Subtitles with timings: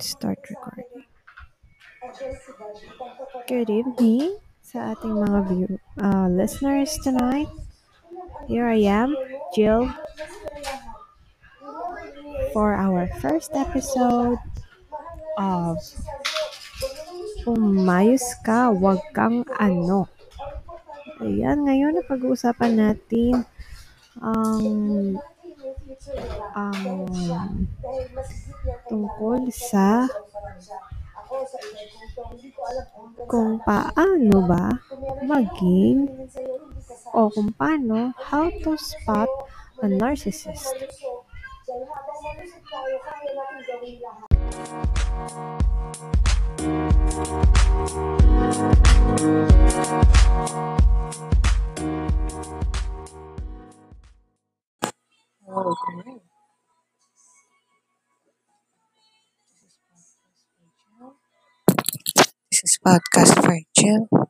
[0.00, 1.04] Start recording.
[3.44, 7.52] Good evening sa ating mga view, uh, listeners tonight.
[8.48, 9.12] Here I am,
[9.52, 9.92] Jill,
[12.56, 14.40] for our first episode
[15.36, 15.76] of
[17.44, 20.08] Umayos ka, wag kang ano.
[21.20, 23.44] Ayan, ngayon na pag-uusapan natin
[24.16, 24.64] ang
[26.56, 27.04] ang
[28.88, 30.08] tungkol sa
[33.28, 34.80] kung paano ba
[35.20, 36.08] maging
[37.12, 39.28] o kung paano how to spot
[39.84, 40.72] a narcissist.
[55.52, 55.74] Oh.
[62.50, 64.29] This is podcast for Jill.